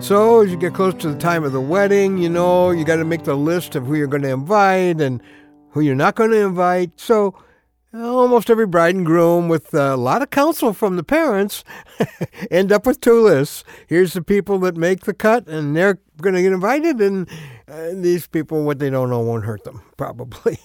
So 0.00 0.42
as 0.42 0.50
you 0.50 0.56
get 0.56 0.74
close 0.74 0.94
to 1.02 1.10
the 1.10 1.18
time 1.18 1.44
of 1.44 1.52
the 1.52 1.60
wedding, 1.60 2.18
you 2.18 2.28
know, 2.28 2.70
you 2.70 2.84
got 2.84 2.96
to 2.96 3.04
make 3.04 3.24
the 3.24 3.34
list 3.34 3.74
of 3.74 3.84
who 3.84 3.94
you're 3.94 4.06
going 4.06 4.22
to 4.22 4.30
invite 4.30 5.00
and 5.00 5.20
who 5.70 5.80
you're 5.80 5.96
not 5.96 6.14
going 6.14 6.30
to 6.30 6.46
invite. 6.46 6.98
So 7.00 7.34
almost 7.92 8.48
every 8.48 8.66
bride 8.66 8.94
and 8.94 9.04
groom 9.04 9.48
with 9.48 9.74
a 9.74 9.96
lot 9.96 10.22
of 10.22 10.30
counsel 10.30 10.72
from 10.72 10.96
the 10.96 11.02
parents 11.02 11.64
end 12.50 12.70
up 12.70 12.86
with 12.86 13.00
two 13.00 13.20
lists. 13.20 13.64
Here's 13.88 14.12
the 14.12 14.22
people 14.22 14.58
that 14.60 14.76
make 14.76 15.00
the 15.00 15.12
cut 15.12 15.48
and 15.48 15.76
they're 15.76 15.98
going 16.22 16.36
to 16.36 16.42
get 16.42 16.52
invited 16.52 17.00
and 17.00 17.28
uh, 17.66 17.90
these 17.92 18.26
people, 18.26 18.64
what 18.64 18.78
they 18.78 18.90
don't 18.90 19.10
know 19.10 19.20
won't 19.20 19.44
hurt 19.44 19.64
them, 19.64 19.82
probably. 19.96 20.58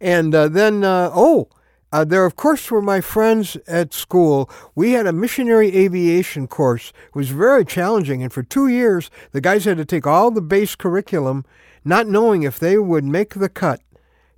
and 0.00 0.34
uh, 0.34 0.48
then, 0.48 0.84
uh, 0.84 1.10
oh, 1.12 1.48
uh, 1.92 2.04
there, 2.04 2.24
of 2.24 2.36
course, 2.36 2.70
were 2.70 2.80
my 2.80 3.02
friends 3.02 3.56
at 3.66 3.92
school. 3.92 4.48
We 4.74 4.92
had 4.92 5.06
a 5.06 5.12
missionary 5.12 5.76
aviation 5.76 6.48
course. 6.48 6.92
It 7.08 7.14
was 7.14 7.28
very 7.28 7.66
challenging, 7.66 8.22
and 8.22 8.32
for 8.32 8.42
two 8.42 8.66
years, 8.66 9.10
the 9.32 9.42
guys 9.42 9.66
had 9.66 9.76
to 9.76 9.84
take 9.84 10.06
all 10.06 10.30
the 10.30 10.40
base 10.40 10.74
curriculum, 10.74 11.44
not 11.84 12.06
knowing 12.06 12.42
if 12.44 12.58
they 12.58 12.78
would 12.78 13.04
make 13.04 13.34
the 13.34 13.50
cut 13.50 13.82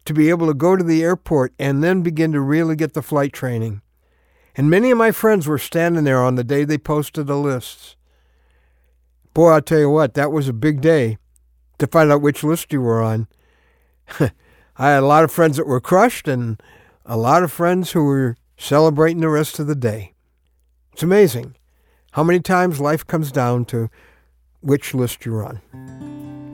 to 0.04 0.12
be 0.12 0.30
able 0.30 0.48
to 0.48 0.54
go 0.54 0.74
to 0.74 0.82
the 0.82 1.02
airport 1.02 1.54
and 1.58 1.82
then 1.82 2.02
begin 2.02 2.32
to 2.32 2.40
really 2.40 2.74
get 2.74 2.92
the 2.92 3.02
flight 3.02 3.32
training. 3.32 3.80
And 4.56 4.68
many 4.68 4.90
of 4.90 4.98
my 4.98 5.12
friends 5.12 5.46
were 5.46 5.58
standing 5.58 6.04
there 6.04 6.22
on 6.22 6.34
the 6.34 6.44
day 6.44 6.64
they 6.64 6.78
posted 6.78 7.26
the 7.26 7.36
lists. 7.36 7.96
Boy, 9.32 9.50
I'll 9.50 9.62
tell 9.62 9.80
you 9.80 9.90
what, 9.90 10.14
that 10.14 10.32
was 10.32 10.48
a 10.48 10.52
big 10.52 10.80
day 10.80 11.18
to 11.78 11.86
find 11.86 12.10
out 12.10 12.22
which 12.22 12.44
list 12.44 12.72
you 12.72 12.80
were 12.80 13.02
on. 13.02 13.28
I 14.20 14.90
had 14.90 15.02
a 15.02 15.06
lot 15.06 15.24
of 15.24 15.32
friends 15.32 15.56
that 15.56 15.66
were 15.66 15.80
crushed 15.80 16.28
and 16.28 16.60
a 17.06 17.16
lot 17.16 17.42
of 17.42 17.52
friends 17.52 17.92
who 17.92 18.02
were 18.04 18.36
celebrating 18.56 19.20
the 19.20 19.28
rest 19.28 19.58
of 19.58 19.66
the 19.66 19.74
day. 19.74 20.14
It's 20.92 21.02
amazing 21.02 21.54
how 22.12 22.22
many 22.24 22.40
times 22.40 22.80
life 22.80 23.06
comes 23.06 23.30
down 23.30 23.66
to 23.66 23.90
which 24.60 24.94
list 24.94 25.26
you're 25.26 25.44
on. 25.44 25.60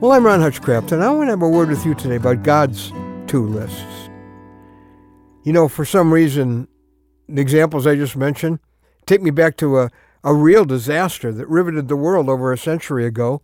Well, 0.01 0.11
I'm 0.11 0.25
Ron 0.25 0.41
Hutchcraft, 0.41 0.91
and 0.91 1.03
I 1.03 1.09
want 1.11 1.27
to 1.27 1.31
have 1.31 1.41
a 1.41 1.47
word 1.47 1.69
with 1.69 1.85
you 1.85 1.93
today 1.93 2.15
about 2.15 2.43
God's 2.43 2.91
two 3.27 3.45
lists. 3.47 4.09
You 5.43 5.53
know, 5.53 5.69
for 5.69 5.85
some 5.85 6.13
reason, 6.13 6.67
the 7.29 7.41
examples 7.41 7.87
I 7.87 7.95
just 7.95 8.17
mentioned 8.17 8.59
take 9.05 9.21
me 9.21 9.31
back 9.31 9.55
to 9.57 9.79
a, 9.79 9.89
a 10.23 10.33
real 10.33 10.65
disaster 10.65 11.31
that 11.31 11.47
riveted 11.47 11.87
the 11.87 11.95
world 11.95 12.27
over 12.27 12.51
a 12.51 12.57
century 12.57 13.05
ago, 13.05 13.41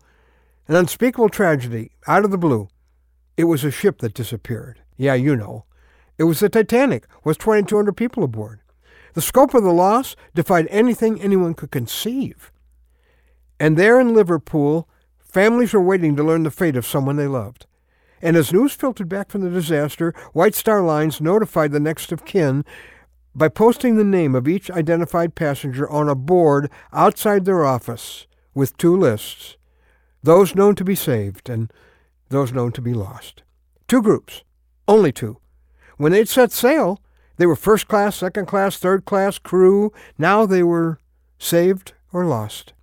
an 0.68 0.76
unspeakable 0.76 1.30
tragedy 1.30 1.92
out 2.06 2.26
of 2.26 2.32
the 2.32 2.38
blue. 2.38 2.68
It 3.38 3.46
was 3.46 3.64
a 3.64 3.72
ship 3.72 4.00
that 4.00 4.14
disappeared. 4.14 4.82
Yeah, 4.98 5.14
you 5.14 5.36
know. 5.36 5.67
It 6.18 6.24
was 6.24 6.40
the 6.40 6.50
Titanic, 6.50 7.06
with 7.24 7.38
2,200 7.38 7.94
people 7.94 8.24
aboard. 8.24 8.60
The 9.14 9.22
scope 9.22 9.54
of 9.54 9.64
the 9.64 9.72
loss 9.72 10.16
defied 10.34 10.68
anything 10.70 11.22
anyone 11.22 11.54
could 11.54 11.72
conceive. 11.72 12.52
And 13.60 13.78
there 13.78 14.00
in 14.00 14.14
Liverpool, 14.14 14.88
families 15.20 15.74
were 15.74 15.82
waiting 15.82 16.16
to 16.16 16.24
learn 16.24 16.44
the 16.44 16.52
fate 16.52 16.76
of 16.76 16.86
someone 16.86 17.16
they 17.16 17.28
loved. 17.28 17.66
And 18.22 18.36
as 18.36 18.54
news 18.54 18.74
filtered 18.74 19.10
back 19.10 19.30
from 19.30 19.42
the 19.42 19.50
disaster, 19.50 20.14
White 20.34 20.56
Star 20.56 20.82
Lines 20.82 21.22
notified 21.22 21.72
the 21.72 21.80
next 21.80 22.12
of 22.12 22.26
kin 22.26 22.66
by 23.36 23.48
posting 23.48 23.96
the 23.96 24.04
name 24.04 24.34
of 24.34 24.48
each 24.48 24.72
identified 24.72 25.36
passenger 25.36 25.88
on 25.90 26.10
a 26.10 26.16
board 26.16 26.72
outside 26.92 27.46
their 27.46 27.64
office 27.64 28.26
with 28.56 28.76
two 28.78 28.98
lists 28.98 29.58
those 30.24 30.56
known 30.56 30.76
to 30.76 30.84
be 30.84 30.96
saved 30.96 31.50
and 31.50 31.72
those 32.30 32.52
known 32.52 32.72
to 32.74 32.82
be 32.82 32.94
lost. 32.94 33.44
Two 33.88 34.02
groups, 34.02 34.44
only 34.88 35.12
two. 35.12 35.38
When 35.98 36.12
they'd 36.12 36.30
set 36.30 36.52
sail, 36.52 37.02
they 37.38 37.46
were 37.46 37.56
first 37.56 37.88
class, 37.88 38.16
second 38.16 38.48
class, 38.48 38.78
third 38.78 39.06
class 39.06 39.38
crew. 39.38 39.92
Now 40.18 40.46
they 40.46 40.64
were 40.64 41.00
saved 41.38 41.94
or 42.12 42.26
lost. 42.26 42.74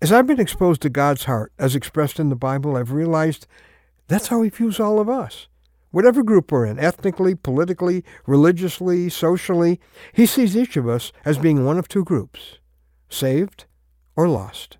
As 0.00 0.12
I've 0.12 0.26
been 0.26 0.40
exposed 0.40 0.80
to 0.82 0.90
God's 0.90 1.24
heart, 1.24 1.52
as 1.58 1.74
expressed 1.74 2.20
in 2.20 2.28
the 2.28 2.36
Bible, 2.36 2.76
I've 2.76 2.92
realized 2.92 3.46
that's 4.06 4.28
how 4.28 4.42
He 4.42 4.50
views 4.50 4.78
all 4.78 5.00
of 5.00 5.08
us. 5.08 5.48
Whatever 5.90 6.22
group 6.22 6.52
we're 6.52 6.66
in, 6.66 6.78
ethnically, 6.78 7.34
politically, 7.34 8.04
religiously, 8.26 9.08
socially, 9.08 9.80
He 10.12 10.26
sees 10.26 10.56
each 10.56 10.76
of 10.76 10.88
us 10.88 11.12
as 11.24 11.38
being 11.38 11.64
one 11.64 11.78
of 11.78 11.88
two 11.88 12.04
groups 12.04 12.58
saved 13.08 13.64
or 14.14 14.28
lost. 14.28 14.76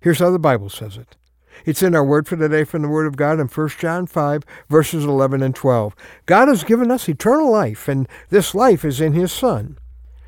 Here's 0.00 0.18
how 0.18 0.30
the 0.30 0.38
Bible 0.38 0.70
says 0.70 0.96
it 0.96 1.16
it's 1.64 1.82
in 1.82 1.94
our 1.94 2.04
word 2.04 2.28
for 2.28 2.36
today 2.36 2.64
from 2.64 2.82
the 2.82 2.88
Word 2.88 3.06
of 3.06 3.16
God 3.16 3.40
in 3.40 3.48
1 3.48 3.68
John 3.78 4.06
5, 4.06 4.42
verses 4.68 5.04
11 5.04 5.42
and 5.42 5.54
12. 5.54 5.96
God 6.26 6.48
has 6.48 6.64
given 6.64 6.90
us 6.90 7.08
eternal 7.08 7.50
life, 7.50 7.88
and 7.88 8.08
this 8.28 8.54
life 8.54 8.84
is 8.84 9.00
in 9.00 9.12
His 9.12 9.32
Son. 9.32 9.78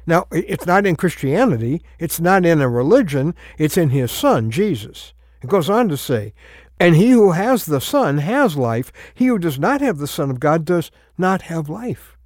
Now, 0.07 0.27
it's 0.33 0.67
not 0.67 0.87
in 0.87 0.97
Christianity, 0.97 1.83
it's 1.99 2.19
not 2.19 2.47
in 2.47 2.61
a 2.61 2.69
religion, 2.69 3.35
it's 3.59 3.77
in 3.77 3.91
His 3.91 4.11
Son, 4.11 4.51
Jesus. 4.51 5.13
It 5.43 5.51
goes 5.51 5.69
on 5.69 5.89
to 5.89 5.97
say, 5.97 6.33
And 6.81 6.97
he 6.97 7.11
who 7.11 7.33
has 7.33 7.67
the 7.67 7.81
Son 7.81 8.19
has 8.19 8.57
life. 8.57 8.91
He 9.15 9.27
who 9.27 9.39
does 9.39 9.59
not 9.59 9.81
have 9.81 9.99
the 9.99 10.07
Son 10.07 10.31
of 10.31 10.41
God 10.41 10.65
does 10.65 10.91
not 11.17 11.43
have 11.43 11.69
life. 11.69 12.17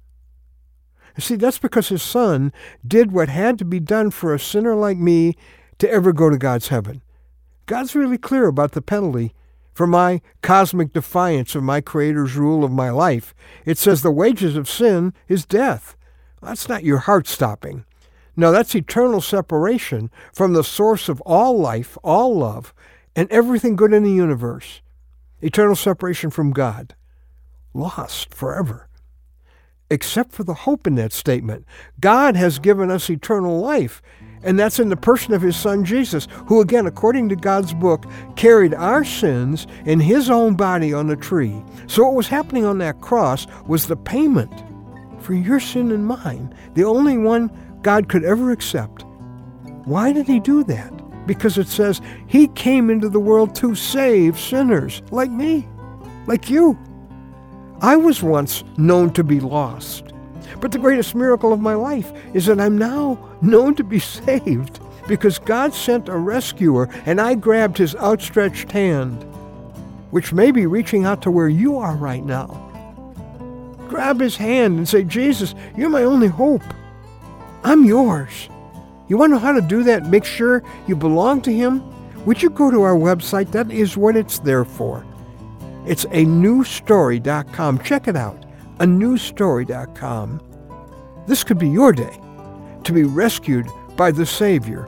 You 1.17 1.21
see, 1.21 1.35
that's 1.35 1.59
because 1.59 1.89
His 1.89 2.01
Son 2.01 2.51
did 2.87 3.11
what 3.11 3.29
had 3.29 3.59
to 3.59 3.65
be 3.65 3.79
done 3.79 4.11
for 4.11 4.33
a 4.33 4.39
sinner 4.39 4.75
like 4.75 4.97
me 4.97 5.35
to 5.77 5.89
ever 5.89 6.13
go 6.13 6.29
to 6.29 6.37
God's 6.37 6.69
heaven. 6.69 7.03
God's 7.65 7.95
really 7.95 8.17
clear 8.17 8.47
about 8.47 8.73
the 8.73 8.81
penalty 8.81 9.33
for 9.73 9.87
my 9.87 10.21
cosmic 10.41 10.93
defiance 10.93 11.55
of 11.55 11.63
my 11.63 11.81
Creator's 11.81 12.35
rule 12.35 12.63
of 12.63 12.71
my 12.71 12.89
life. 12.89 13.33
It 13.65 13.77
says 13.77 14.01
the 14.01 14.11
wages 14.11 14.55
of 14.55 14.69
sin 14.69 15.13
is 15.27 15.45
death. 15.45 15.95
That's 16.41 16.69
not 16.69 16.83
your 16.83 16.99
heart 16.99 17.27
stopping. 17.27 17.85
No, 18.35 18.51
that's 18.51 18.75
eternal 18.75 19.21
separation 19.21 20.09
from 20.33 20.53
the 20.53 20.63
source 20.63 21.07
of 21.07 21.21
all 21.21 21.57
life, 21.57 21.97
all 22.03 22.35
love, 22.35 22.73
and 23.15 23.31
everything 23.31 23.75
good 23.75 23.93
in 23.93 24.03
the 24.03 24.11
universe. 24.11 24.81
Eternal 25.41 25.75
separation 25.75 26.29
from 26.29 26.51
God. 26.51 26.95
Lost 27.73 28.33
forever. 28.33 28.87
Except 29.89 30.31
for 30.31 30.43
the 30.43 30.53
hope 30.53 30.87
in 30.87 30.95
that 30.95 31.13
statement. 31.13 31.65
God 31.99 32.35
has 32.35 32.57
given 32.59 32.89
us 32.89 33.09
eternal 33.09 33.59
life. 33.59 34.01
And 34.43 34.59
that's 34.59 34.79
in 34.79 34.89
the 34.89 34.97
person 34.97 35.33
of 35.33 35.41
his 35.41 35.55
son 35.55 35.85
Jesus, 35.85 36.27
who, 36.47 36.61
again, 36.61 36.85
according 36.85 37.29
to 37.29 37.35
God's 37.35 37.73
book, 37.73 38.05
carried 38.35 38.73
our 38.73 39.03
sins 39.03 39.67
in 39.85 39.99
his 39.99 40.29
own 40.29 40.55
body 40.55 40.93
on 40.93 41.07
the 41.07 41.15
tree. 41.15 41.63
So, 41.87 42.03
what 42.03 42.15
was 42.15 42.27
happening 42.27 42.65
on 42.65 42.77
that 42.79 43.01
cross 43.01 43.47
was 43.67 43.87
the 43.87 43.95
payment 43.95 44.51
for 45.19 45.33
your 45.33 45.59
sin 45.59 45.91
and 45.91 46.05
mine, 46.05 46.53
the 46.73 46.83
only 46.83 47.17
one 47.17 47.49
God 47.81 48.09
could 48.09 48.23
ever 48.23 48.51
accept. 48.51 49.05
Why 49.85 50.11
did 50.13 50.27
he 50.27 50.39
do 50.39 50.63
that? 50.65 50.91
Because 51.25 51.57
it 51.57 51.67
says 51.67 52.01
he 52.27 52.47
came 52.47 52.89
into 52.89 53.09
the 53.09 53.19
world 53.19 53.55
to 53.55 53.75
save 53.75 54.39
sinners 54.39 55.01
like 55.11 55.31
me, 55.31 55.67
like 56.27 56.49
you. 56.49 56.77
I 57.81 57.95
was 57.95 58.23
once 58.23 58.63
known 58.77 59.11
to 59.13 59.23
be 59.23 59.39
lost. 59.39 60.13
But 60.59 60.71
the 60.71 60.79
greatest 60.79 61.15
miracle 61.15 61.53
of 61.53 61.59
my 61.59 61.73
life 61.73 62.11
is 62.33 62.45
that 62.45 62.59
I'm 62.59 62.77
now 62.77 63.17
known 63.41 63.75
to 63.75 63.83
be 63.83 63.99
saved 63.99 64.79
because 65.07 65.39
God 65.39 65.73
sent 65.73 66.09
a 66.09 66.17
rescuer 66.17 66.89
and 67.05 67.19
I 67.19 67.35
grabbed 67.35 67.77
his 67.77 67.95
outstretched 67.95 68.71
hand, 68.71 69.23
which 70.11 70.33
may 70.33 70.51
be 70.51 70.65
reaching 70.65 71.05
out 71.05 71.21
to 71.23 71.31
where 71.31 71.49
you 71.49 71.77
are 71.77 71.95
right 71.95 72.23
now. 72.23 72.59
Grab 73.87 74.19
his 74.19 74.37
hand 74.37 74.77
and 74.77 74.87
say, 74.87 75.03
Jesus, 75.03 75.53
you're 75.75 75.89
my 75.89 76.03
only 76.03 76.27
hope. 76.27 76.63
I'm 77.63 77.85
yours. 77.85 78.49
You 79.07 79.17
want 79.17 79.31
to 79.31 79.35
know 79.35 79.39
how 79.39 79.51
to 79.51 79.61
do 79.61 79.83
that? 79.83 80.07
Make 80.07 80.25
sure 80.25 80.63
you 80.87 80.95
belong 80.95 81.41
to 81.43 81.53
him? 81.53 81.83
Would 82.25 82.41
you 82.41 82.49
go 82.49 82.71
to 82.71 82.81
our 82.81 82.95
website? 82.95 83.51
That 83.51 83.69
is 83.71 83.97
what 83.97 84.15
it's 84.15 84.39
there 84.39 84.65
for. 84.65 85.05
It's 85.85 86.05
a 86.05 86.25
newstory.com. 86.25 87.79
Check 87.79 88.07
it 88.07 88.15
out. 88.15 88.42
A 88.79 88.85
newstory.com. 88.85 90.41
This 91.27 91.43
could 91.43 91.59
be 91.59 91.69
your 91.69 91.91
day 91.91 92.19
to 92.83 92.91
be 92.91 93.03
rescued 93.03 93.67
by 93.95 94.11
the 94.11 94.25
Savior 94.25 94.83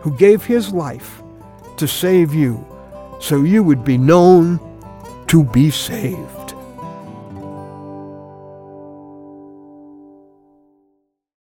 who 0.00 0.16
gave 0.16 0.44
his 0.44 0.72
life 0.72 1.22
to 1.76 1.86
save 1.86 2.34
you 2.34 2.66
so 3.20 3.42
you 3.42 3.62
would 3.62 3.84
be 3.84 3.96
known 3.96 4.58
to 5.28 5.44
be 5.44 5.70
saved. 5.70 6.41